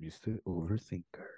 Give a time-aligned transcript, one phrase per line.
[0.00, 0.40] Mr.
[0.44, 1.28] Overthinker.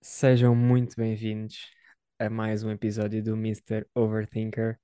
[0.00, 1.70] Sejam muito bem-vindos
[2.18, 3.86] a mais um episódio do Mr.
[3.94, 4.78] Overthinker.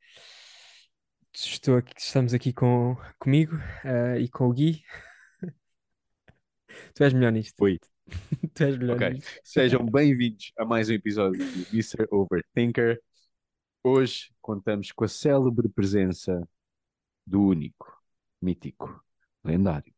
[1.34, 4.82] Estou aqui- estamos aqui com, comigo eh, e com o Gui.
[6.94, 7.60] Tu és melhor nisto.
[7.62, 7.78] Oi.
[8.54, 9.10] Tu és melhor Ok.
[9.10, 9.40] nisto.
[9.44, 12.06] Sejam bem-vindos a mais um episódio do Mr.
[12.10, 13.02] Overthinker.
[13.82, 16.48] Hoje contamos com a célebre presença
[17.26, 18.00] do único,
[18.40, 19.04] mítico,
[19.44, 19.94] lendário,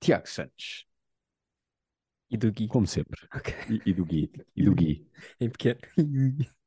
[0.00, 0.86] Tiago Santos,
[2.30, 2.68] E do Gui.
[2.68, 3.20] como sempre.
[3.34, 3.54] Ok.
[3.68, 4.30] E, e do Gui.
[4.56, 5.06] E do Gui.
[5.40, 5.80] Em pequeno.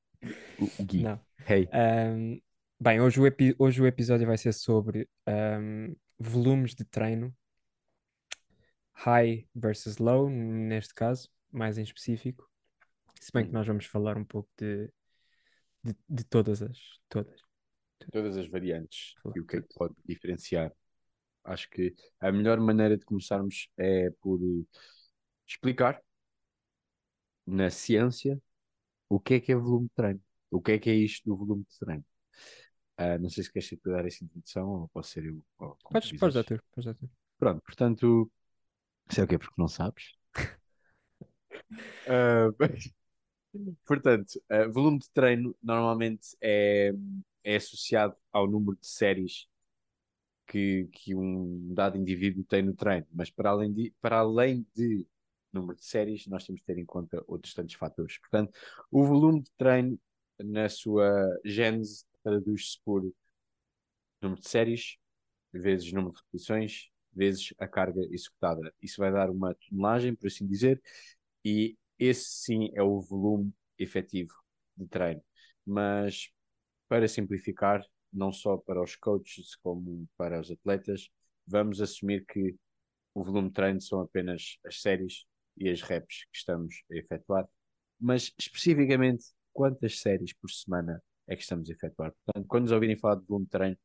[0.57, 1.03] O, o Gui.
[1.03, 1.19] Não.
[1.47, 1.67] Hey.
[1.73, 2.39] Ahm,
[2.79, 7.35] bem, hoje o, epi- hoje o episódio vai ser sobre ahm, volumes de treino,
[8.93, 12.49] high versus low, neste caso, mais em específico.
[13.19, 13.53] Se bem que Hum.
[13.53, 14.89] nós vamos falar um pouco de,
[15.83, 16.77] de, de todas as.
[17.09, 17.41] Todas.
[18.11, 20.71] Todas as variantes e o que é que pode diferenciar.
[21.43, 24.39] Acho que a melhor maneira de começarmos é por
[25.47, 26.01] explicar
[27.45, 28.41] na ciência
[29.09, 30.21] o que é que é volume de treino.
[30.51, 32.05] O que é que é isto do volume de treino.
[32.97, 35.43] Ah, não sei se queres tu dar essa introdução ou posso ser eu.
[35.59, 36.95] ou Podes, podes tu, podes.
[37.39, 38.31] Pronto, portanto,
[39.09, 40.13] sei o que é porque não sabes.
[42.05, 42.49] Ah,
[43.85, 46.91] portanto, ah, volume de treino normalmente é,
[47.43, 49.47] é associado ao número de séries
[50.47, 55.07] que, que um dado indivíduo tem no treino, mas para além de, para além de
[55.53, 58.17] número de séries, nós temos de ter em conta outros tantos fatores.
[58.19, 58.51] Portanto,
[58.91, 59.99] o volume de treino,
[60.39, 61.09] na sua
[61.45, 63.03] gênese, traduz-se por
[64.21, 64.97] número de séries
[65.53, 68.73] vezes número de repetições vezes a carga executada.
[68.81, 70.81] Isso vai dar uma tonelagem, por assim dizer,
[71.45, 74.33] e esse sim é o volume efetivo
[74.75, 75.23] de treino.
[75.65, 76.31] Mas,
[76.87, 81.09] para simplificar, não só para os coaches como para os atletas,
[81.45, 82.55] vamos assumir que
[83.13, 85.25] o volume de treino são apenas as séries
[85.57, 87.47] e as reps que estamos a efetuar,
[87.99, 92.13] mas especificamente quantas séries por semana é que estamos a efetuar.
[92.25, 93.77] Portanto, quando nos ouvirem falar de volume de treino,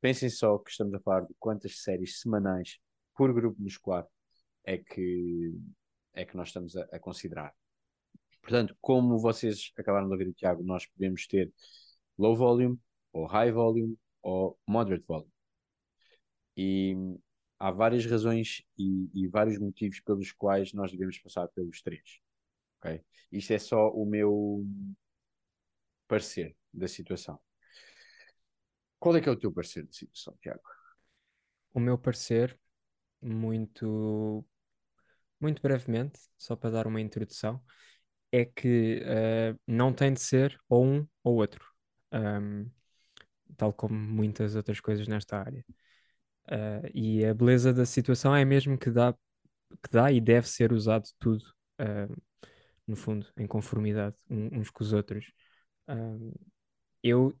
[0.00, 2.78] pensem só que estamos a falar de quantas séries semanais
[3.14, 4.06] por grupo muscular
[4.64, 5.52] é que,
[6.14, 7.52] é que nós estamos a, a considerar.
[8.40, 11.52] Portanto, como vocês acabaram de ouvir o Tiago, nós podemos ter
[12.18, 12.78] low volume,
[13.12, 15.30] ou high volume, ou moderate volume.
[16.56, 16.94] E
[17.58, 22.20] há várias razões e, e vários motivos pelos quais nós devemos passar pelos três.
[22.80, 23.02] ok?
[23.32, 24.64] Isto é só o meu
[26.08, 27.40] parecer da situação.
[28.98, 30.62] Qual é que é o teu parecer da situação, Tiago?
[31.72, 32.58] O meu parecer,
[33.22, 34.44] muito,
[35.40, 37.62] muito brevemente, só para dar uma introdução,
[38.32, 41.64] é que eh, não tem de ser ou um ou outro,
[42.12, 42.66] Ahm,
[43.56, 45.64] tal como muitas outras coisas nesta área.
[46.48, 49.12] Ah, e a beleza da situação é mesmo que dá,
[49.82, 51.44] que dá e deve ser usado tudo,
[51.78, 52.08] ah,
[52.86, 55.26] no fundo, em conformidade um- uns com os outros.
[55.88, 56.32] Ahm,
[57.02, 57.34] eu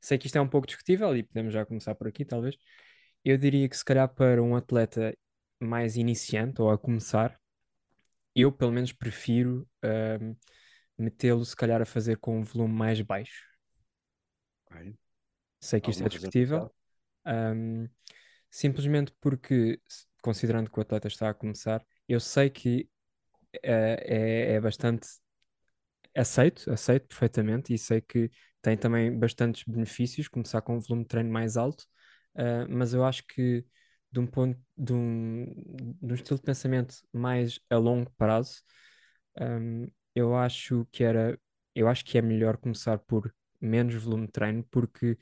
[0.00, 2.56] sei que isto é um pouco discutível e podemos já começar por aqui, talvez.
[3.24, 5.16] Eu diria que se calhar para um atleta
[5.60, 7.38] mais iniciante ou a começar,
[8.34, 10.34] eu pelo menos prefiro ahm,
[10.98, 13.44] metê-lo se calhar a fazer com um volume mais baixo.
[15.60, 16.72] Sei que isto é Alguma discutível, especial?
[18.52, 19.80] Simplesmente porque,
[20.22, 22.90] considerando que o atleta está a começar, eu sei que
[23.62, 25.08] eh, é, é bastante
[26.14, 28.30] aceito, aceito perfeitamente e sei que
[28.60, 31.84] tem também bastantes benefícios começar com um volume de treino mais alto,
[32.36, 33.64] ah, mas eu acho que
[34.10, 35.46] de um ponto, de um,
[36.02, 38.62] de um estilo de pensamento mais a longo prazo,
[39.38, 41.38] ahm, eu acho que era,
[41.74, 45.18] eu acho que é melhor começar por menos volume de treino, porque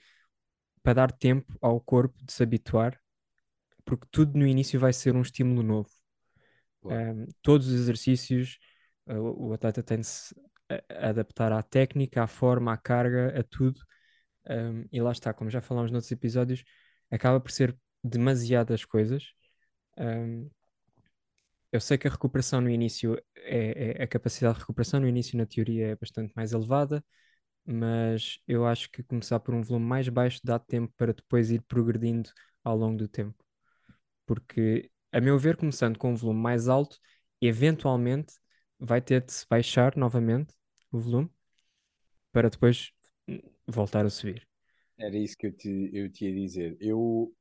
[0.82, 2.98] para dar tempo ao corpo de se habituar,
[3.84, 5.90] porque tudo no início vai ser um estímulo novo.
[6.84, 8.58] Um, todos os exercícios,
[9.06, 10.34] uh, o o atleta tem de se
[10.88, 13.80] adaptar à técnica, à forma, à carga, a tudo.
[14.48, 16.64] Um, e lá está, como já falámos noutros episódios,
[17.10, 19.24] acaba por ser demasiadas coisas.
[19.98, 20.50] Um,
[21.72, 25.36] eu sei que a recuperação no início é, é- a capacidade de recuperação no início
[25.38, 27.04] na teoria é bastante mais elevada,
[27.66, 31.62] mas eu acho que começar por um volume mais baixo dá tempo para depois ir
[31.62, 32.30] progredindo
[32.64, 33.44] ao longo do tempo
[34.30, 37.00] porque, a meu ver, começando com um volume mais alto,
[37.40, 38.32] eventualmente
[38.78, 40.54] vai ter de se baixar novamente
[40.92, 41.28] o volume
[42.30, 42.92] para depois
[43.66, 44.46] voltar a subir.
[44.96, 46.76] Era isso que eu te, eu te ia dizer.
[46.80, 47.34] Eu,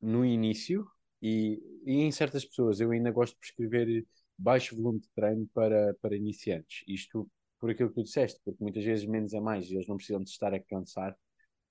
[0.00, 0.86] no início,
[1.20, 4.06] e, e em certas pessoas, eu ainda gosto de prescrever
[4.38, 6.84] baixo volume de treino para, para iniciantes.
[6.86, 7.28] Isto
[7.58, 10.22] por aquilo que tu disseste, porque muitas vezes menos é mais e eles não precisam
[10.22, 11.16] de estar a cansar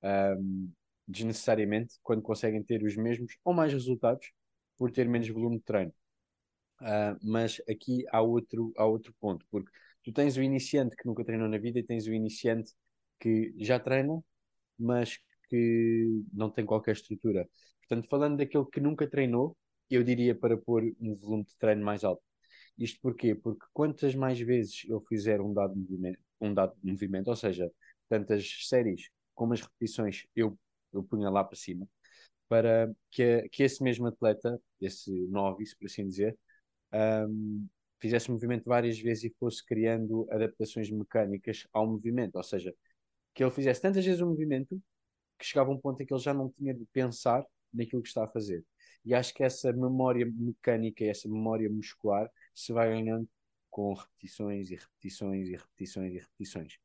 [0.03, 0.69] ahm,
[1.07, 4.31] desnecessariamente quando conseguem ter os mesmos ou mais resultados
[4.77, 5.93] por ter menos volume de treino.
[6.81, 9.71] Uh, mas aqui há outro, há outro ponto, porque
[10.03, 12.73] tu tens o iniciante que nunca treinou na vida e tens o iniciante
[13.19, 14.21] que já treina,
[14.77, 15.19] mas
[15.49, 17.49] que não tem qualquer estrutura.
[17.81, 19.57] Portanto, falando daquele que nunca treinou,
[19.89, 22.23] eu diria para pôr um volume de treino mais alto.
[22.77, 23.35] Isto porquê?
[23.35, 27.71] Porque quantas mais vezes eu fizer um dado movimento, um dado movimento, ou seja,
[28.09, 30.57] tantas séries como as repetições, eu,
[30.93, 31.87] eu punha lá para cima,
[32.47, 36.37] para que, que esse mesmo atleta, esse novice, por assim dizer,
[36.93, 37.67] um,
[37.99, 42.73] fizesse movimento várias vezes e fosse criando adaptações mecânicas ao movimento, ou seja,
[43.33, 44.81] que ele fizesse tantas vezes o movimento
[45.37, 48.23] que chegava um ponto em que ele já não tinha de pensar naquilo que está
[48.23, 48.63] a fazer.
[49.03, 53.27] E acho que essa memória mecânica, essa memória muscular, se vai ganhando
[53.69, 56.77] com repetições e repetições e repetições e repetições.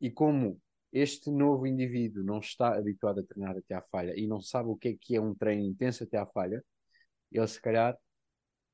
[0.00, 0.60] E como
[0.92, 4.76] este novo indivíduo não está habituado a treinar até à falha e não sabe o
[4.76, 6.64] que é que é um treino intenso até à falha,
[7.30, 7.96] ele se calhar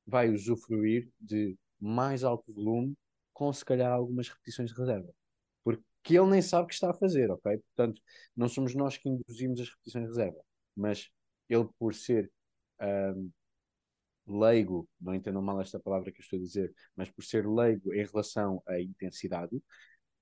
[0.05, 2.95] vai usufruir de mais alto volume
[3.33, 5.13] com se calhar algumas repetições de reserva.
[5.63, 7.57] Porque ele nem sabe o que está a fazer, ok?
[7.57, 8.01] Portanto,
[8.35, 10.41] não somos nós que induzimos as repetições de reserva,
[10.75, 11.09] mas
[11.49, 12.31] ele por ser
[12.81, 13.31] um,
[14.27, 17.93] leigo, não entendam mal esta palavra que eu estou a dizer, mas por ser leigo
[17.93, 19.61] em relação à intensidade,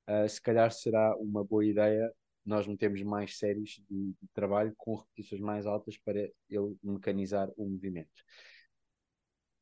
[0.08, 2.12] uh, se calhar será uma boa ideia
[2.46, 6.20] nós metemos mais séries de, de, trabalho com repetições mais altas para
[6.50, 8.24] ele mecanizar o movimento.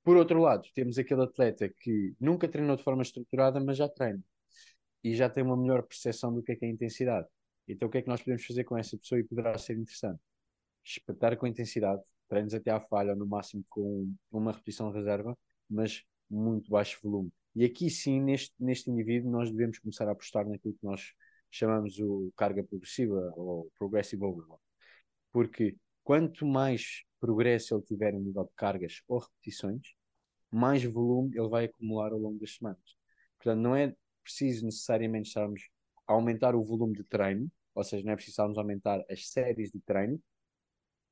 [0.03, 4.23] Por outro lado, temos aquele atleta que nunca treinou de forma estruturada, mas já treina
[5.03, 7.27] e já tem uma melhor percepção do que é, que é a intensidade.
[7.67, 10.19] Então, o que é que nós podemos fazer com essa pessoa e poderá ser interessante?
[10.83, 15.37] Espetar com intensidade, treinos até à falha, no máximo com uma repetição reserva,
[15.69, 17.31] mas muito baixo volume.
[17.55, 21.13] E aqui sim, neste, neste indivíduo, nós devemos começar a apostar naquilo que nós
[21.49, 24.61] chamamos o carga progressiva ou progressive overload.
[25.31, 29.93] Porque quanto mais progresso ele tiver em nível de cargas ou repetições,
[30.49, 32.95] mais volume ele vai acumular ao longo das semanas.
[33.37, 33.93] Portanto, não é
[34.23, 35.61] preciso necessariamente estarmos
[36.07, 39.29] a aumentar o volume de treino, ou seja, não é preciso estarmos a aumentar as
[39.29, 40.21] séries de treino,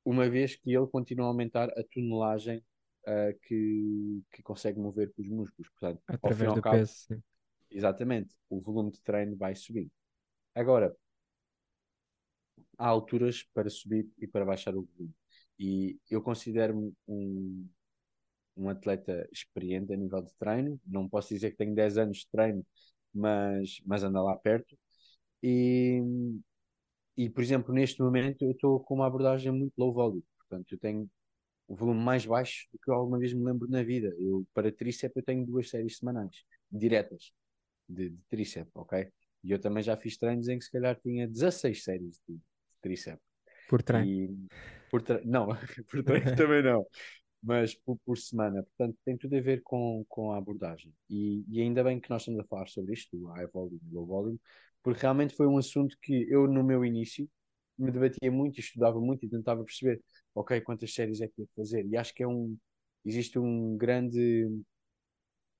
[0.03, 2.63] uma vez que ele continua a aumentar a tonelagem
[3.09, 5.69] uh, que, que consegue mover os músculos.
[5.69, 7.23] Portanto, Através do cabo, peso, sim.
[7.71, 9.91] Exatamente, o volume de treino vai subindo.
[10.55, 10.95] Agora,
[12.77, 15.13] há alturas para subir e para baixar o volume.
[15.59, 17.67] E eu considero-me um,
[18.57, 20.79] um atleta experiente a nível de treino.
[20.85, 22.65] Não posso dizer que tenho 10 anos de treino,
[23.13, 24.77] mas, mas anda lá perto.
[25.43, 26.01] E,
[27.15, 30.23] e, por exemplo, neste momento eu estou com uma abordagem muito low volume.
[30.39, 31.09] Portanto, eu tenho
[31.69, 34.11] o volume mais baixo do que eu alguma vez me lembro na vida.
[34.17, 37.31] Eu, para tríceps, eu tenho duas séries semanais, diretas,
[37.87, 39.07] de, de tríceps, ok?
[39.43, 42.41] E eu também já fiz treinos em que se calhar tinha 16 séries de, de
[42.81, 43.23] tríceps.
[43.69, 44.07] Por treino?
[44.07, 44.47] E,
[44.89, 45.21] por tre...
[45.23, 45.47] Não,
[45.87, 46.83] por treino também não.
[47.41, 48.63] Mas por, por, semana.
[48.63, 50.91] Portanto, tem tudo a ver com, com a abordagem.
[51.07, 54.07] E, e ainda bem que nós estamos a falar sobre isto, do high volume low
[54.07, 54.39] volume,
[54.81, 57.29] porque realmente foi um assunto que eu, no meu início,
[57.79, 60.01] me debatia muito, estudava muito e tentava perceber,
[60.35, 61.85] ok, quantas séries é que ia fazer.
[61.85, 62.57] E acho que é um,
[63.05, 64.45] existe um grande,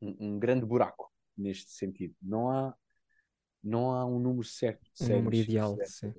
[0.01, 2.15] um, um grande buraco neste sentido.
[2.21, 2.75] Não há,
[3.63, 5.13] não há um número certo de séries.
[5.13, 6.13] Um número ideal, sim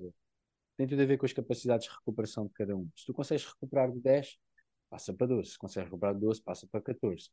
[0.81, 2.89] tem tudo a ver com as capacidades de recuperação de cada um.
[2.95, 4.35] Se tu consegues recuperar de 10,
[4.89, 5.51] passa para 12.
[5.51, 7.29] Se consegues recuperar de 12, passa para 14.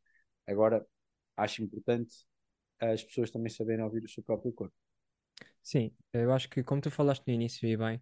[0.47, 0.85] Agora,
[1.35, 2.13] acho importante
[2.79, 4.75] as pessoas também saberem ouvir o seu próprio corpo.
[5.63, 7.99] Sim, eu acho que, como tu falaste no início e bem,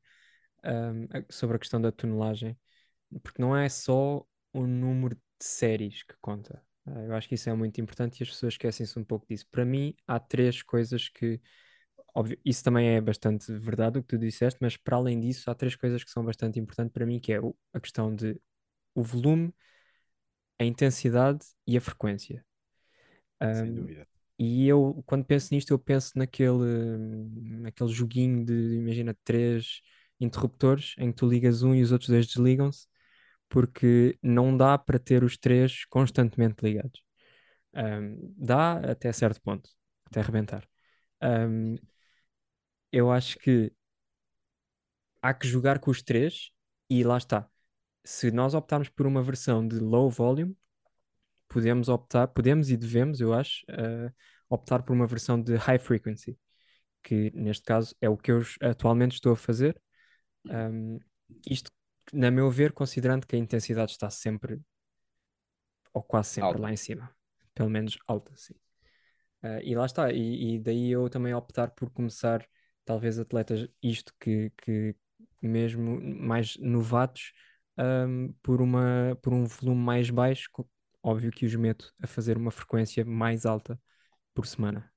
[0.67, 2.57] um, sobre a questão da tonelagem,
[3.23, 6.61] porque não é só o número de séries que conta.
[6.85, 9.45] Uh, eu acho que isso é muito importante e as pessoas esquecem-se um pouco disso.
[9.51, 11.41] Para mim, há três coisas que
[12.17, 15.55] óbvio, isso também é bastante verdade o que tu disseste, mas para além disso, há
[15.55, 17.39] três coisas que são bastante importantes para mim, que é
[17.73, 18.39] a questão de
[18.95, 19.53] o volume,
[20.59, 22.43] a intensidade e a frequência.
[23.53, 24.07] Sem dúvida.
[24.39, 26.97] E eu, quando penso nisto, eu penso naquele,
[27.61, 29.81] naquele joguinho de, imagina, três
[30.19, 32.87] interruptores em que tu ligas um e os outros dois desligam-se,
[33.49, 37.01] porque não dá para ter os três constantemente ligados.
[37.73, 39.69] Um, dá até certo ponto,
[40.05, 40.67] até arrebentar.
[41.21, 41.75] Um,
[42.91, 43.71] eu acho que
[45.21, 46.51] há que jogar com os três
[46.89, 47.49] e lá está.
[48.03, 50.55] Se nós optarmos por uma versão de low volume,
[51.47, 54.11] podemos optar, podemos e devemos, eu acho, uh,
[54.49, 56.37] optar por uma versão de high frequency,
[57.03, 59.79] que neste caso é o que eu atualmente estou a fazer.
[60.49, 60.99] Um,
[61.49, 61.71] isto,
[62.13, 64.59] na meu ver, considerando que a intensidade está sempre,
[65.93, 66.61] ou quase sempre, alta.
[66.61, 67.15] lá em cima,
[67.53, 68.53] pelo menos alta, sim.
[69.43, 72.47] Uh, e lá está, e, e, daí eu também optar por começar
[72.83, 74.95] talvez atletas, isto que, que
[75.41, 77.33] mesmo mais novatos,
[77.77, 80.49] um, por, uma, por um volume mais baixo,
[81.03, 83.79] óbvio que os meto a fazer uma frequência mais alta
[84.33, 84.91] por semana.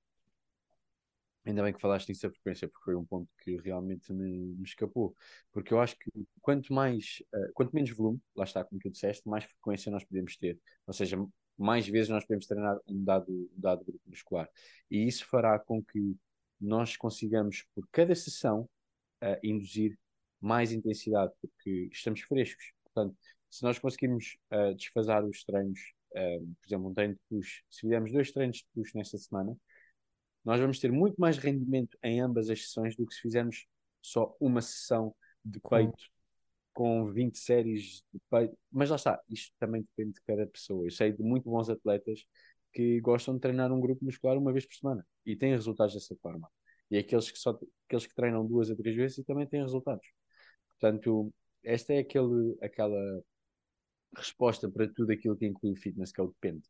[1.45, 4.65] Ainda bem que falaste nisso a frequência, porque foi um ponto que realmente me, me
[4.65, 5.17] escapou.
[5.51, 6.11] Porque eu acho que
[6.43, 10.37] quanto mais, uh, quanto menos volume, lá está, como tu disseste, mais frequência nós podemos
[10.37, 10.59] ter.
[10.87, 11.17] Ou seja,
[11.57, 14.49] mais vezes nós podemos treinar um dado, um dado grupo muscular.
[14.91, 16.15] E isso fará com que
[16.61, 18.69] nós consigamos, por cada sessão,
[19.23, 19.99] uh, induzir
[20.41, 22.73] mais intensidade, porque estamos frescos.
[22.85, 23.17] Portanto,
[23.49, 25.81] se nós conseguirmos uh, desfasar os treinos,
[26.13, 29.57] por exemplo, um treino de push, se fizermos dois treinos de push nesta semana,
[30.45, 33.67] nós vamos ter muito mais rendimento em ambas as sessões do que se fizermos
[34.03, 36.11] só uma sessão de peito
[36.73, 38.57] com 20 séries de peito.
[38.71, 40.87] Mas lá está, isto também depende de cada pessoa.
[40.87, 42.25] Eu sei de muito bons atletas
[42.73, 46.17] que gostam de treinar um grupo muscular uma vez por semana e têm resultados dessa
[46.23, 46.49] forma.
[46.91, 50.07] E aqueles que, só, aqueles que treinam duas a três vezes e também têm resultados.
[50.71, 51.33] Portanto,
[51.63, 53.23] esta é aquele, aquela
[54.17, 56.63] resposta para tudo aquilo que inclui fitness, que é o depende.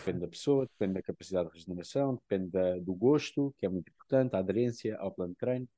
[0.00, 3.90] Depende da pessoa, depende da capacidade de regeneração, depende da, do gosto, que é muito
[3.90, 5.68] importante, a aderência ao plano de treino.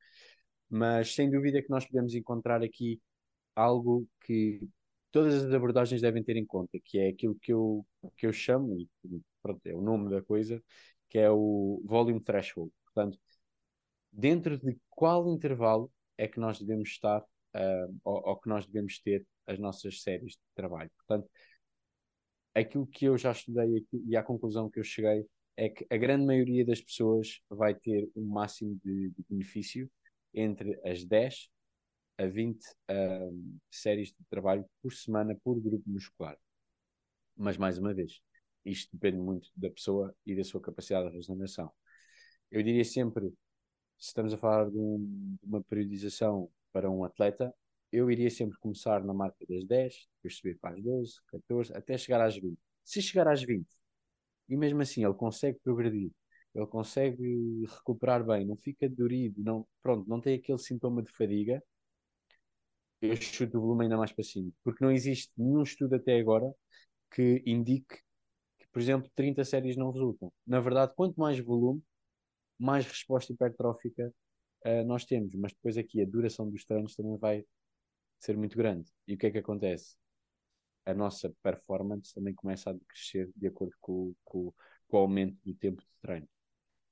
[0.71, 3.01] Mas sem dúvida que nós podemos encontrar aqui
[3.55, 4.67] algo que
[5.11, 7.87] todas as abordagens devem ter em conta, que é aquilo que eu,
[8.17, 8.89] que eu chamo, e
[9.43, 10.63] pronto, é o nome da coisa,
[11.09, 12.73] que é o volume threshold.
[12.85, 13.19] Portanto,
[14.11, 18.99] dentro de qual intervalo é que nós devemos estar, uh, ou, ou que nós devemos
[19.01, 20.91] ter as nossas séries de trabalho.
[20.97, 21.29] Portanto,
[22.55, 26.25] aquilo que eu já estudei e à conclusão que eu cheguei é que a grande
[26.25, 29.91] maioria das pessoas vai ter um máximo de, de benefício
[30.35, 31.51] entre as 10
[32.19, 36.39] a 20 um, séries de trabalho por semana por grupo muscular.
[37.37, 38.21] Mas, mais uma vez,
[38.65, 41.73] isto depende muito da pessoa e da sua capacidade de regeneração.
[42.51, 43.29] Eu diria sempre,
[43.99, 47.55] se estamos a falar de, um, de uma periodização para um atleta,
[47.93, 51.99] eu iria sempre começar na marca das 10, depois subir para as 12, 14, até
[51.99, 52.59] chegar às 20.
[52.85, 53.69] Se chegar às 20,
[54.49, 56.11] e mesmo assim ele consegue progredir,
[56.55, 61.63] ele consegue recuperar bem, não fica dorido, não, pronto, não tem aquele sintoma de fadiga,
[63.01, 64.51] eu chuto o volume ainda mais para cima.
[64.63, 66.53] Porque não existe nenhum estudo até agora
[67.11, 67.97] que indique
[68.59, 70.33] que, por exemplo, 30 séries não resultam.
[70.47, 71.83] Na verdade, quanto mais volume,
[72.59, 74.13] mais resposta hipertrófica
[74.67, 75.35] uh, nós temos.
[75.35, 77.45] Mas depois aqui a duração dos treinos também vai
[78.25, 78.89] ser muito grande.
[79.07, 79.97] E o que é que acontece?
[80.87, 84.53] A nossa performance também começa a crescer de acordo com, com,
[84.89, 86.29] com o aumento do tempo de treino.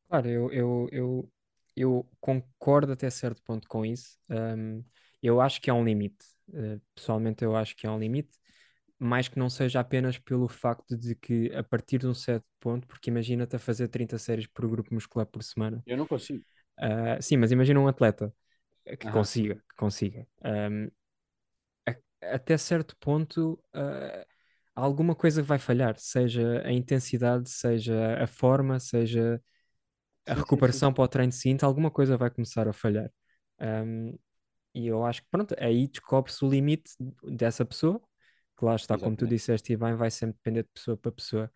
[0.09, 1.33] Claro, eu, eu, eu,
[1.77, 4.19] eu concordo até certo ponto com isso.
[4.29, 4.85] Um,
[5.23, 6.27] eu acho que há um limite.
[6.49, 8.37] Uh, pessoalmente, eu acho que há um limite,
[8.99, 12.89] mais que não seja apenas pelo facto de que a partir de um certo ponto,
[12.89, 15.81] porque imagina-te a fazer 30 séries por grupo muscular por semana.
[15.87, 16.45] Eu não consigo.
[16.79, 18.35] Uh, sim, mas imagina um atleta
[18.85, 20.27] que consiga, que consiga.
[20.45, 20.91] Um,
[22.23, 24.27] até certo ponto, uh,
[24.75, 29.43] alguma coisa vai falhar, seja a intensidade, seja a forma, seja
[30.27, 30.95] a sim, recuperação sim, sim.
[30.95, 33.11] para o treino seguinte, alguma coisa vai começar a falhar.
[33.61, 34.19] Um,
[34.75, 36.93] e eu acho que, pronto, aí descobre-se o limite
[37.25, 38.01] dessa pessoa,
[38.59, 39.03] que lá está, Exatamente.
[39.03, 41.53] como tu disseste, e bem, vai sempre depender de pessoa para pessoa.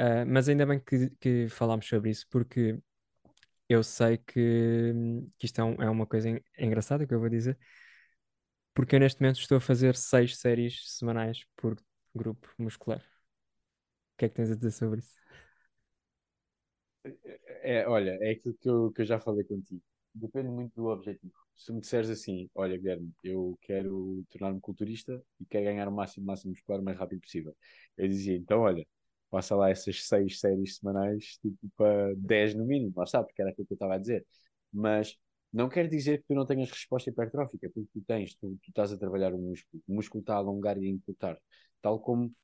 [0.00, 2.78] Uh, mas ainda bem que, que falámos sobre isso, porque
[3.68, 4.92] eu sei que,
[5.38, 7.58] que isto é, um, é uma coisa engraçada que eu vou dizer,
[8.74, 11.76] porque eu neste momento estou a fazer seis séries semanais por
[12.14, 13.00] grupo muscular.
[13.00, 15.14] O que é que tens a dizer sobre isso?
[17.04, 19.82] É, é, olha, é aquilo que eu, que eu já falei contigo.
[20.14, 21.32] Depende muito do objetivo.
[21.56, 26.26] Se me disseres assim, olha, Guilherme, eu quero tornar-me culturista e quero ganhar o máximo,
[26.26, 27.56] máximo muscular o mais rápido possível.
[27.96, 28.86] Eu dizia, então, olha,
[29.30, 33.50] passa lá essas seis séries semanais, tipo, para 10 no mínimo, lá está, porque era
[33.50, 34.26] aquilo que eu estava a dizer.
[34.72, 35.16] Mas
[35.52, 38.92] não quer dizer que tu não tenhas resposta hipertrófica, porque tu tens, tu, tu estás
[38.92, 41.38] a trabalhar o músculo, o músculo está a alongar e a encurtar,
[41.80, 42.34] tal como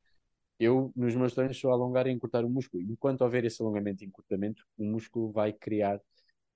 [0.61, 2.83] eu nos meus treinos estou a alongar e encurtar o músculo.
[2.83, 6.01] Enquanto houver esse alongamento e encurtamento, o músculo vai criar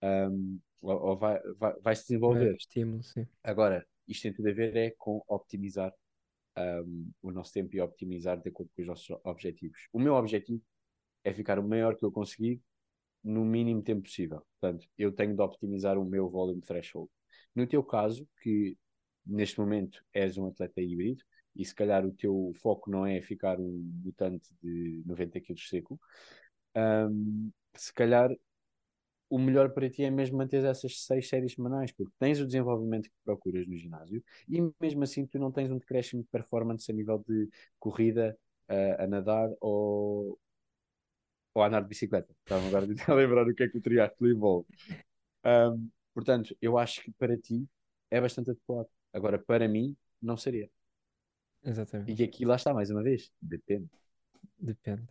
[0.03, 2.53] um, ou, ou, vai, vai, vai, se desenvolver.
[2.53, 3.27] É, estímulo, sim.
[3.45, 5.95] Agora, isto tem tudo a ver é com optimizar
[6.59, 9.89] um, o nosso tempo e optimizar de acordo com os nossos objetivos.
[9.93, 10.61] O meu objetivo
[11.23, 12.61] é ficar o maior que eu conseguir
[13.23, 14.43] no mínimo tempo possível.
[14.61, 17.11] Portanto, eu tenho de optimizar o meu volume threshold.
[17.55, 18.77] No teu caso, que
[19.25, 21.23] neste momento és um atleta híbrido,
[21.55, 26.01] e se calhar o teu foco não é ficar um mutante de 90 kg seco,
[26.77, 28.31] um, se calhar
[29.29, 33.05] o melhor para ti é mesmo manter essas seis séries semanais, porque tens o desenvolvimento
[33.09, 36.95] que procuras no ginásio e mesmo assim tu não tens um decréscimo de performance a
[36.95, 37.49] nível de
[37.79, 38.37] corrida,
[38.69, 40.39] uh, a nadar ou,
[41.55, 42.33] ou a andar de bicicleta.
[42.43, 44.67] Estava agora a lembrar o que é que o triatlo envolve.
[45.45, 47.67] Um, portanto, eu acho que para ti
[48.11, 48.89] é bastante adequado.
[49.13, 50.71] Agora, para mim, não seria.
[51.65, 52.21] Exatamente.
[52.21, 53.89] E aqui lá está, mais uma vez, depende.
[54.59, 55.07] depende.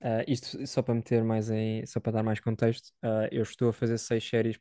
[0.00, 3.68] Ah, isto só para meter mais em, só para dar mais contexto, ah, eu estou
[3.68, 4.58] a fazer seis séries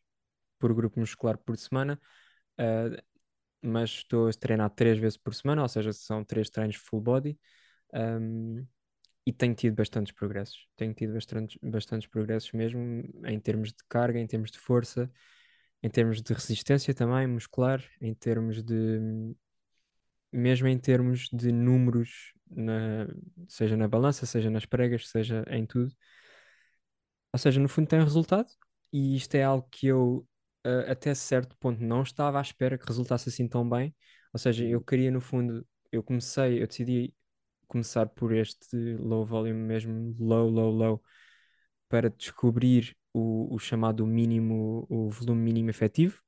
[0.60, 2.00] por grupo muscular por semana,
[2.58, 2.89] ah,
[3.62, 7.38] mas estou a treinar três vezes por semana, ou seja, são três treinos full body.
[7.94, 8.65] um,
[9.25, 10.68] e tenho tido bastantes progressos.
[10.75, 12.82] Tenho tido bastantes, bastantes progressos mesmo
[13.25, 15.12] em termos de carga, em termos de força,
[15.84, 19.00] em termos de resistência também muscular, em termos de
[20.32, 23.08] mesmo em termos de números, na,
[23.48, 25.94] seja na balança, seja nas pregas, seja em tudo.
[27.32, 28.48] Ou seja, no fundo tem resultado,
[28.92, 30.27] e isto é algo que eu
[30.65, 33.96] uh, até certo ponto não estava à espera que resultasse assim tão bem.
[34.34, 34.86] Ou seja, eu Uhum.
[34.86, 37.13] queria no fundo, eu comecei, eu decidi
[37.74, 41.03] começar por este low volume mesmo, low, low, low,
[41.89, 46.22] para descobrir o, o chamado mínimo, o volume mínimo efetivo,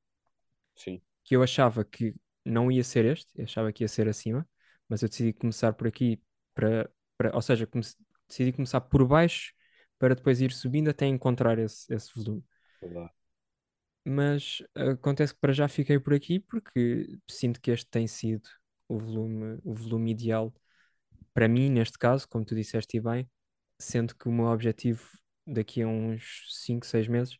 [0.75, 4.48] Sim, que eu achava que não ia ser este, eu achava que ia ser acima,
[4.88, 6.22] mas eu decidi começar por aqui
[6.54, 7.98] para, para ou seja, comece-
[8.28, 9.54] decidi começar por baixo
[9.98, 12.44] para depois ir subindo até encontrar esse, esse volume.
[12.82, 13.12] verdade.
[14.08, 18.48] Mas acontece que para já fiquei por aqui porque sinto que este tem sido
[18.88, 20.54] o volume, o volume ideal
[21.36, 23.30] para mim, neste caso, como tu disseste bem,
[23.77, 25.06] sendo que o meu objetivo
[25.46, 27.38] daqui a uns 5 6 meses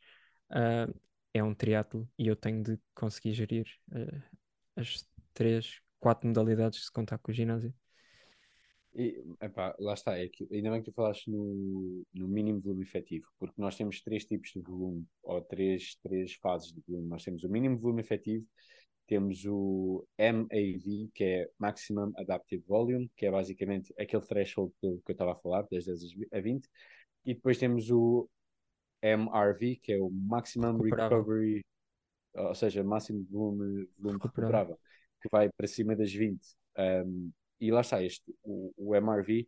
[0.50, 0.94] ah,
[1.34, 4.22] é um triatlo e eu tenho de conseguir gerir ah,
[4.76, 7.74] as três, quatro modalidades se contar com o ginásio.
[8.94, 12.84] E, epá, lá está, é que, ainda bem que tu falaste no, no mínimo volume
[12.84, 17.08] efetivo, porque nós temos três tipos de volume, ou três, três fases de volume.
[17.08, 18.46] Nós temos o mínimo volume efetivo,
[19.08, 25.02] temos o MAV, que é Maximum Adaptive Volume, que é basicamente aquele threshold que eu
[25.06, 26.68] que eu estava a falar, das 10 a 20,
[27.26, 28.30] e depois temos o
[29.02, 30.78] MRV, que é o Maximum.
[30.82, 31.64] Recovery,
[32.34, 34.80] ou seja, máximo volume, volume Recuperável.
[35.22, 36.40] que vai para cima das 20.
[36.78, 39.48] Um, e lá está, este, o, o MRV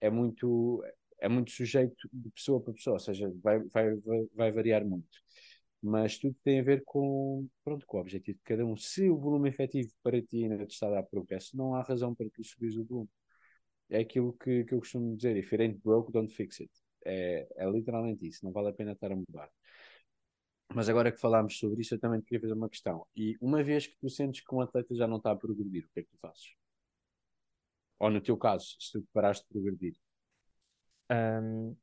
[0.00, 0.82] é muito,
[1.18, 3.94] é muito sujeito de pessoa para pessoa, ou seja, vai, vai,
[4.34, 5.18] vai variar muito.
[5.82, 8.76] Mas tudo tem a ver com, pronto, com o objetivo de cada um.
[8.76, 12.28] Se o volume efetivo para ti ainda está a dar progresso, não há razão para
[12.30, 13.08] tu subires o volume.
[13.90, 16.72] É aquilo que, que eu costumo dizer: if it ain't broke, don't fix it.
[17.06, 19.50] É, é literalmente isso, não vale a pena estar a mudar.
[20.74, 23.06] Mas agora que falámos sobre isso, eu também te queria fazer uma questão.
[23.16, 25.88] E uma vez que tu sentes que um atleta já não está a progredir, o
[25.92, 26.54] que é que tu fazes?
[28.02, 29.94] Ou no teu caso, se tu paraste de progredir?
[31.10, 31.76] Ahm,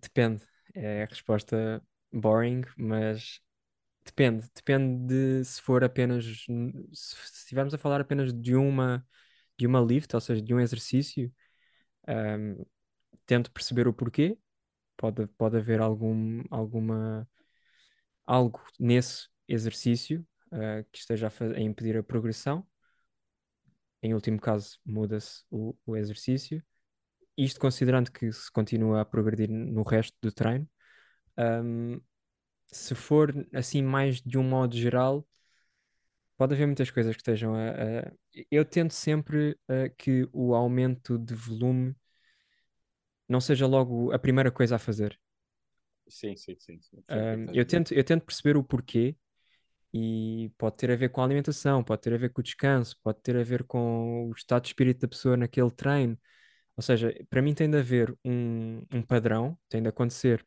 [0.00, 0.46] depende.
[0.74, 3.40] É a resposta boring, mas
[4.04, 4.48] depende.
[4.54, 6.24] Depende de se for apenas.
[6.92, 9.06] Se estivermos a falar apenas de uma,
[9.58, 11.32] de uma lift, ou seja, de um exercício,
[12.06, 12.56] ahm,
[13.26, 14.38] tento perceber o porquê.
[14.96, 17.28] Pode, pode haver algum, alguma,
[18.26, 22.66] algo nesse exercício, ah, que esteja a, a impedir a progressão.
[24.02, 26.62] Em último caso, muda-se o, o exercício.
[27.36, 30.68] Isto considerando que se continua a progredir no resto do treino.
[31.36, 32.00] Ahm,
[32.66, 35.26] se for assim mais de um modo geral,
[36.36, 37.70] pode haver muitas coisas que estejam a.
[38.08, 38.12] a-
[38.50, 41.94] Eu tento sempre ah, que o aumento de volume
[43.28, 45.18] não seja logo a primeira coisa a fazer.
[46.08, 46.80] Sim, sim, sim.
[46.80, 47.04] sim.
[47.08, 47.14] A
[47.52, 49.16] eu tento, eu tento perceber o porquê
[49.94, 52.98] e pode ter a ver com a alimentação, pode ter a ver com o descanso,
[53.02, 56.18] pode ter a ver com o estado de espírito da pessoa naquele treino.
[56.76, 60.46] Ou seja, para mim tem de haver um, um padrão, tem de acontecer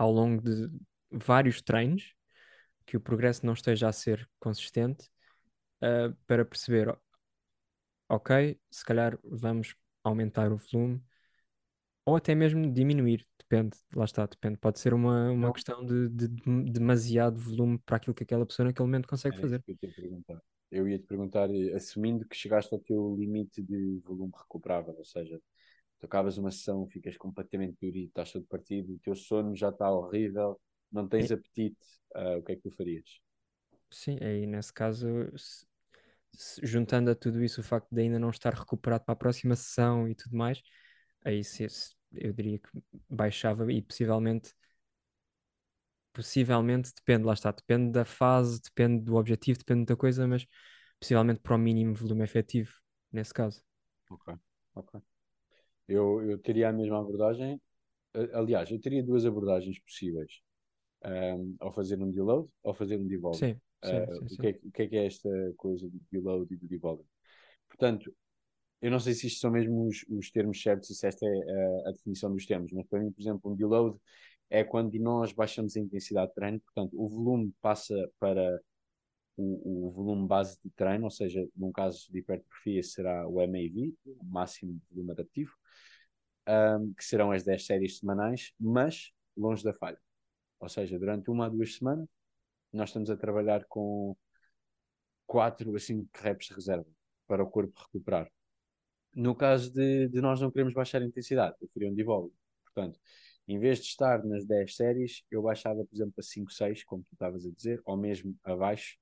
[0.00, 0.70] ao longo de
[1.12, 2.14] vários treinos,
[2.86, 5.10] que o progresso não esteja a ser consistente,
[5.82, 6.96] ah, para perceber,
[8.08, 11.02] ok, se calhar vamos aumentar o volume,
[12.04, 14.58] ou até mesmo diminuir, depende, lá está, depende.
[14.58, 18.66] Pode ser uma, uma questão de, de- de demasiado volume para aquilo que aquela pessoa
[18.66, 19.62] naquele momento consegue isso fazer.
[19.98, 20.42] ia.
[20.70, 25.04] Eu ia te perguntar, eh, assumindo que chegaste ao teu limite de volume recuperável, ou
[25.04, 25.40] seja,
[26.00, 29.90] tu acabas uma sessão, ficas completamente dorido, estás todo partido, o teu sono já está
[29.92, 30.60] horrível,
[30.92, 31.78] não tens apetite,
[32.14, 33.20] ah, o que é que tu farias?
[33.90, 35.66] sim, aí nesse caso, se-
[36.34, 39.56] se- juntando a tudo isso o facto de ainda não estar recuperado para a próxima
[39.56, 40.62] sessão e tudo mais,
[41.24, 42.68] aí se, se- eu diria que
[43.10, 44.54] baixava e possivelmente
[46.12, 50.44] Possivelmente depende, lá está, depende da fase, depende do objetivo, depende de muita coisa, mas
[50.98, 52.72] possivelmente para o mínimo volume efetivo,
[53.12, 53.62] nesse caso.
[54.08, 54.28] Ok,
[54.74, 55.02] ok.
[55.90, 57.60] Eu, eu teria a mesma abordagem,
[58.32, 60.40] aliás, eu teria duas abordagens possíveis,
[61.04, 63.38] um, ao fazer um deload ou fazer um devolving.
[63.38, 66.00] Sim, sim, Uh, sim, o que é, o que é que é esta coisa do
[66.12, 67.06] deload e do devolving?
[67.68, 68.14] Portanto,
[68.80, 71.88] eu não sei se isto são mesmo os, os termos certos, se esta é a,
[71.88, 73.98] a definição dos termos, mas para mim, por exemplo, um deload
[74.48, 78.60] é quando nós baixamos a intensidade de treino, portanto, o volume passa para
[79.36, 83.94] o, o volume base de treino, ou seja, num caso de hipertrofia será o MAV,
[84.06, 85.52] o máximo volume adaptivo,
[86.48, 89.98] um, que serão as 10 séries semanais, mas longe da falha.
[90.60, 92.08] Ou seja, durante uma a duas semanas,
[92.72, 94.16] nós estamos a trabalhar com
[95.26, 96.86] quatro a cinco reps de reserva
[97.26, 98.30] para o corpo recuperar.
[99.14, 102.32] No caso de, de nós não queremos baixar a intensidade, eu queria um devolve.
[102.64, 103.00] Portanto,
[103.48, 107.02] em vez de estar nas 10 séries, eu baixava, por exemplo, a 5, 6, como
[107.04, 108.96] tu estavas a dizer, ou mesmo abaixo.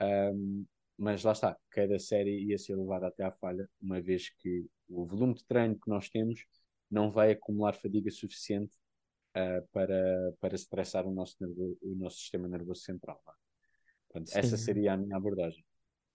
[0.00, 0.64] Um,
[0.96, 5.06] mas lá está, cada série ia ser levada até à falha, uma vez que o
[5.06, 6.44] volume de treino que nós temos
[6.90, 8.76] não vai acumular fadiga suficiente
[9.36, 13.22] uh, para, para estressar o nosso, nervo, o nosso sistema nervoso central.
[14.08, 15.64] Portanto, essa seria a minha abordagem.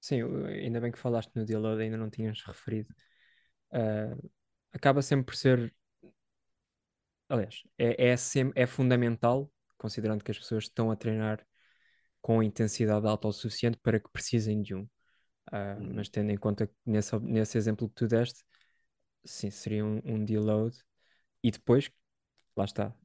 [0.02, 2.93] Sim, ainda bem que falaste no deload, ainda não tinhas referido.
[3.72, 4.30] Uh,
[4.74, 5.74] acaba sempre por ser.
[7.30, 11.46] Aliás, é, é, sempre, é fundamental, considerando que as pessoas estão a treinar
[12.24, 14.84] com intensidade alta o suficiente para que precisem de um.
[15.52, 15.94] Uh, uhum.
[15.96, 18.46] Mas tendo em conta que nesse, nesse exemplo que tu deste,
[19.26, 20.76] sim, seria um, um deload.
[21.44, 21.92] E depois,
[22.56, 22.96] lá está,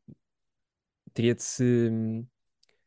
[1.12, 2.24] teria de se hum,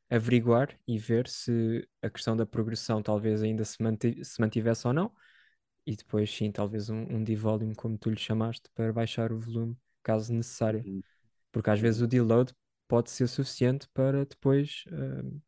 [0.09, 3.77] averiguar e ver se a questão da progressão talvez ainda se,
[4.23, 5.11] se mantivesse ou não.
[5.85, 9.77] E depois, sim, talvez um, um devolume, como tu lhe chamaste, para baixar o volume,
[10.01, 10.81] caso necessário.
[10.85, 11.03] Uhum.
[11.51, 12.53] Porque às vezes o deload
[12.87, 15.41] pode ser suficiente para depois uh,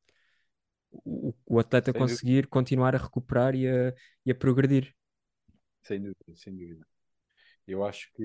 [1.06, 2.50] o, o atleta sem conseguir dúvida.
[2.50, 3.94] continuar a recuperar e a,
[4.26, 4.94] e a progredir.
[5.84, 6.86] Sem dúvida, sem dúvida.
[7.68, 8.24] Eu acho que,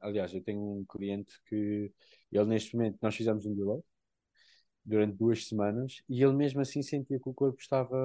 [0.00, 1.92] aliás, eu tenho um cliente que
[2.30, 3.82] ele neste momento, nós fizemos um deload
[4.84, 7.96] durante duas semanas e ele mesmo assim sentia que o corpo estava,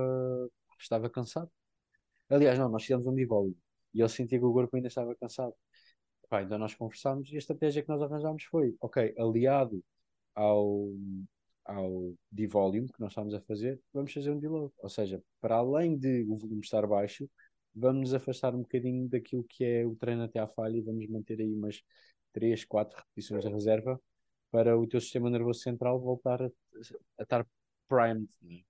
[0.80, 1.50] estava cansado.
[2.30, 3.56] Aliás, não, nós fizemos um devolve
[3.94, 5.54] e ele sentia que o corpo ainda estava cansado.
[6.30, 9.84] Pá, então nós conversámos e a estratégia que nós arranjámos foi, ok, aliado
[10.36, 10.92] ao,
[11.68, 14.74] ao de-volume que nós estamos a fazer, vamos fazer um deload.
[14.80, 17.30] Ou seja, para além de o volume estar baixo,
[17.76, 21.08] vamos nos afastar um bocadinho daquilo que é o treino até à falha e vamos
[21.08, 21.84] manter aí umas
[22.34, 24.02] 3, 4 repetições de reserva
[24.50, 26.50] para o teu sistema nervoso central voltar a,
[27.18, 27.46] a estar
[27.88, 28.30] primed.
[28.42, 28.64] Né?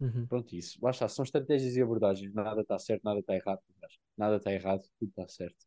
[0.00, 0.26] Uhum.
[0.26, 0.78] Pronto, isso.
[0.82, 2.32] Lá está, são estratégias e abordagens.
[2.32, 3.60] Nada está certo, nada está errado.
[4.16, 5.66] Nada está errado, tudo está certo.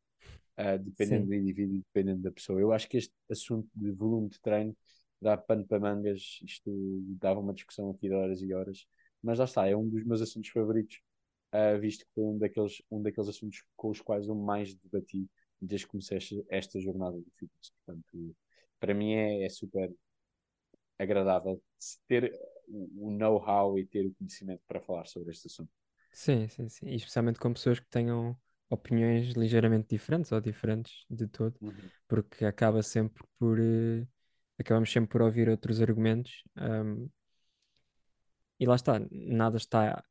[0.58, 1.30] Uh, dependendo Sim.
[1.30, 2.60] do indivíduo, dependendo da pessoa.
[2.60, 4.76] Eu acho que este assunto de volume de treino
[5.24, 6.40] dá pano para mangas.
[6.44, 6.72] Isto
[7.20, 8.86] dava uma discussão aqui de horas e horas.
[9.22, 11.02] Mas lá está, é um dos meus assuntos favoritos,
[11.54, 15.28] uh, visto que foi um daqueles, um daqueles assuntos com os quais eu mais debati
[15.62, 17.72] desde que comecei esta, esta jornada de fitness.
[17.86, 18.36] Portanto,
[18.80, 19.94] para mim é, é super
[21.00, 21.62] agradável
[22.08, 22.34] ter
[22.70, 25.72] o know-how e ter o conhecimento para falar sobre este assunto.
[26.12, 26.88] Sim, sim, sim.
[26.88, 28.38] E especialmente com pessoas que tenham
[28.70, 31.74] opiniões ligeiramente diferentes ou diferentes de todo, uhum.
[32.08, 33.60] porque acaba sempre por.
[33.60, 34.08] Uh,
[34.60, 36.44] acabamos sempre por ouvir outros argumentos.
[36.58, 37.10] Um,
[38.60, 40.04] e lá está, nada está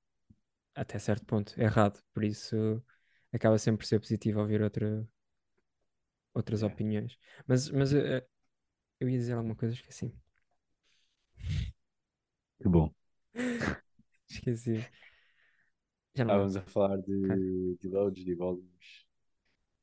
[0.74, 2.83] até certo ponto errado, por isso
[3.33, 5.07] acaba sempre por ser positivo ouvir outra,
[6.35, 7.16] outras opiniões.
[7.46, 8.22] Mas, mas uh,
[9.00, 10.14] eu ia dizer alguma coisa, esqueci.
[12.61, 12.92] Que bom.
[14.28, 14.76] Esqueci.
[16.14, 19.07] Já não Estávamos a falar de, de loads, de volumes.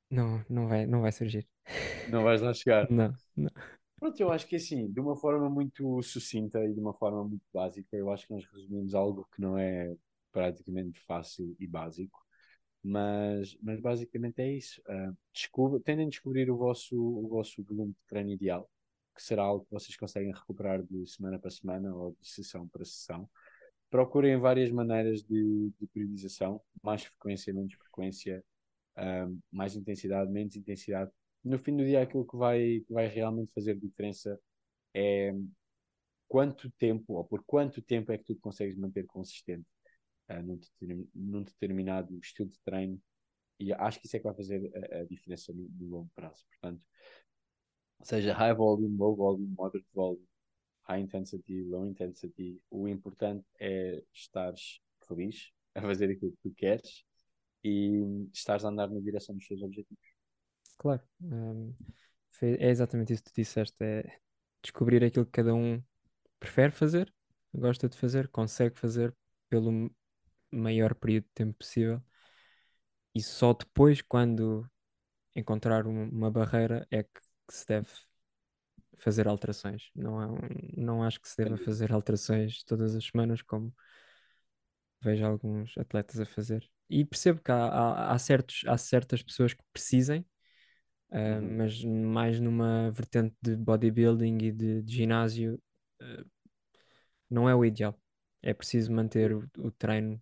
[0.10, 1.48] Não, não vai, não vai surgir.
[2.10, 2.90] Não vais lá chegar.
[2.90, 3.52] Não, não.
[4.00, 7.46] Pronto, eu acho que assim, de uma forma muito sucinta e de uma forma muito
[7.54, 9.96] básica, eu acho que nós resumimos algo que não é
[10.32, 12.26] praticamente fácil e básico,
[12.84, 14.82] mas, mas basicamente é isso.
[14.82, 18.70] Uh, descubra, tentem descobrir o vosso, o vosso volume de treino ideal
[19.20, 22.86] que será algo que vocês conseguem recuperar de semana para semana ou de sessão para
[22.86, 23.30] sessão.
[23.90, 28.44] Procurem várias maneiras de, de periodização, mais frequência, menos frequência,
[28.98, 31.12] um, mais intensidade, menos intensidade.
[31.44, 34.40] No fim do dia, aquilo que vai, que vai realmente fazer diferença
[34.94, 35.34] é
[36.28, 39.68] quanto tempo, ou por quanto tempo é que tu consegues manter consistente
[40.30, 40.60] uh, num,
[41.16, 43.02] num, determinado estilo de treino.
[43.60, 46.46] E acho que isso é que vai fazer a, a diferença no, no longo prazo.
[46.48, 46.82] Portanto,
[48.04, 50.26] seja high volume, low volume, moderate volume,
[50.84, 57.04] high intensity, low intensity, o importante é estares feliz a fazer aquilo que tu queres
[57.64, 58.02] e
[58.34, 60.09] estares a andar na direção dos teus objetivos.
[60.80, 61.76] Claro, um,
[62.42, 64.20] é exatamente isso que tu disseste, é
[64.64, 65.84] descobrir aquilo que cada um
[66.40, 67.14] prefere fazer,
[67.54, 69.16] gosta de fazer, consegue fazer
[69.50, 69.92] pelo
[70.52, 72.02] maior período de tempo possível
[73.14, 74.68] e só depois, quando
[75.36, 77.90] encontrar uma barreira, é que que se deve
[79.00, 79.90] fazer alterações.
[79.96, 80.28] Não, é,
[80.78, 83.74] não acho que se deva fazer alterações todas as semanas, como
[85.02, 86.70] vejo alguns atletas a fazer.
[86.90, 90.26] E percebo que há, há, há certos, há certas pessoas que precisem,
[91.12, 91.58] uh, uhum.
[91.58, 95.62] mas mais numa vertente de bodybuilding e de, de ginásio,
[96.02, 96.26] uh,
[97.30, 98.00] não é o ideal.
[98.42, 100.22] É preciso manter o, o treino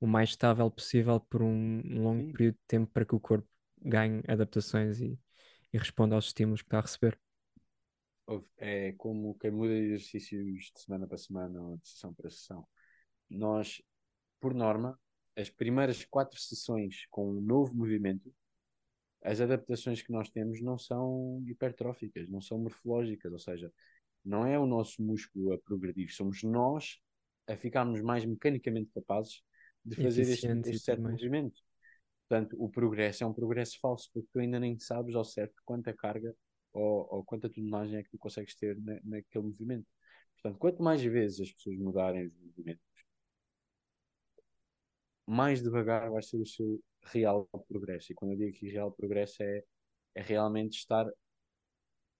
[0.00, 2.32] o mais estável possível por um longo Sim.
[2.32, 3.48] período de tempo para que o corpo
[3.80, 5.18] ganhe adaptações e,
[5.72, 7.18] e responde aos estímulos que está a receber.
[8.58, 12.66] É como quem muda de exercícios de semana para semana ou de sessão para sessão.
[13.30, 13.82] Nós,
[14.40, 14.98] por norma,
[15.36, 18.32] as primeiras quatro sessões com um novo movimento,
[19.24, 23.72] as adaptações que nós temos não são hipertróficas, não são morfológicas, ou seja,
[24.22, 27.00] não é o nosso músculo a progredir, somos nós
[27.46, 29.42] a ficarmos mais mecanicamente capazes
[29.84, 31.60] de fazer este, este certo movimento.
[32.28, 35.92] Portanto, o progresso é um progresso falso, porque tu ainda nem sabes ao certo quanta
[35.92, 36.34] carga
[36.72, 39.86] ou, ou quanta tonelagem é que tu consegues ter na, naquele movimento.
[40.34, 42.84] Portanto, quanto mais vezes as pessoas mudarem os movimentos,
[45.26, 48.12] mais devagar vai ser o seu real progresso.
[48.12, 49.62] E quando eu digo que real progresso é,
[50.14, 51.06] é realmente estar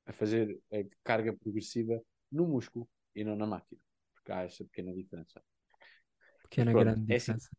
[0.07, 3.81] a fazer a carga progressiva no músculo e não na máquina.
[4.15, 5.43] Porque há essa pequena diferença.
[6.43, 7.51] Pequena pronto, grande é assim, diferença.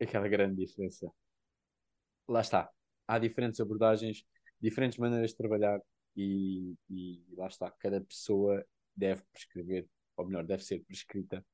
[0.00, 1.10] aquela grande diferença.
[2.28, 2.70] Lá está.
[3.08, 4.24] Há diferentes abordagens,
[4.60, 5.80] diferentes maneiras de trabalhar
[6.16, 7.70] e, e lá está.
[7.70, 11.44] Cada pessoa deve prescrever, ou melhor, deve ser prescrita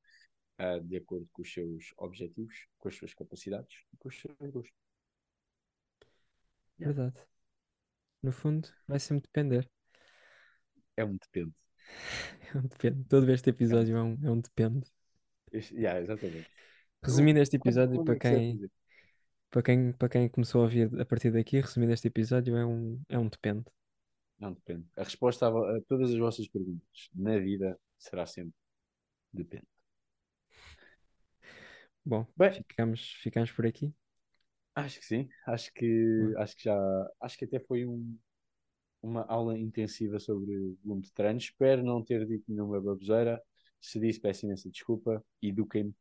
[0.59, 4.37] ah, de acordo com os seus objetivos, com as suas capacidades e com os seus
[4.39, 4.73] gostos.
[6.79, 7.27] Verdade.
[8.21, 9.71] No fundo, vai sempre depender.
[10.97, 11.55] É um depende.
[12.55, 13.05] É um depende.
[13.09, 14.91] Todo este É episódio é um, é um depende.
[15.53, 16.49] este- yeah, exatamente.
[17.05, 18.71] Resumindo este episódio, para é que quem,
[19.51, 23.03] para quem, para quem começou a ouvir a partir daqui, resumindo este episódio, é um,
[23.09, 23.65] é um depende.
[24.39, 24.87] Não depende.
[24.97, 28.55] A resposta a, a todas as vossas perguntas na vida será sempre
[29.33, 29.69] depende.
[32.05, 33.95] Bom, Bem, ficamos, ficamos por aqui.
[34.75, 35.29] Acho que sim.
[35.47, 37.11] Acho que, acho que já.
[37.21, 38.19] Acho que até foi um,
[39.03, 41.39] uma aula intensiva sobre volume de treino.
[41.39, 43.43] Espero não ter dito nenhuma baboseira.
[43.81, 45.25] Se disse, peço imensa desculpa.
[45.43, 45.95] Eduquem-me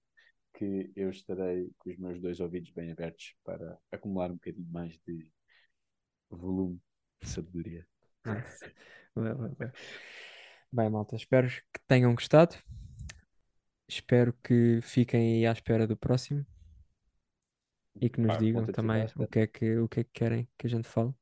[0.53, 4.99] que eu estarei com os meus dois ouvidos bem abertos para acumular um bocadinho mais
[5.07, 5.27] de
[6.29, 6.79] volume
[7.21, 7.87] de sabedoria.
[8.25, 8.71] nice.
[9.15, 9.71] Bem, bem, bem.
[10.71, 12.55] Bem, malta, espero que tenham gostado.
[13.89, 16.45] Espero que fiquem aí à espera do próximo
[17.99, 20.49] e que nos Pá, digam também o que é que, o que é que querem
[20.57, 21.13] que a gente fale.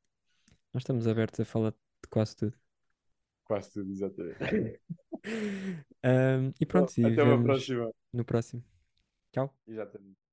[0.74, 2.58] Nós estamos abertos a falar de quase tudo.
[3.44, 4.40] Quase tudo, exatamente.
[6.02, 7.90] Ahm, e Bom, pronto, e até uma próxima.
[8.12, 8.64] no próximo.
[9.32, 9.54] Tchau.
[9.66, 10.29] Exatamente.